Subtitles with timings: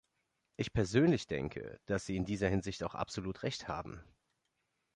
[0.57, 4.03] Ich persönlich denke, dass sie in dieser Hinsicht auch absolut Recht haben.